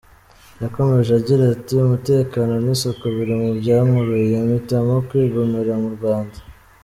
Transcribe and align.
Yakomeje 0.61 1.11
agira 1.19 1.43
ati 1.55 1.73
”Umutekano 1.85 2.53
n’isuku 2.63 3.03
biri 3.15 3.33
mu 3.41 3.49
byankuruye 3.59 4.35
mpitamo 4.47 4.93
kwigumira 5.07 5.73
mu 5.83 5.89
Rwanda. 5.97 6.37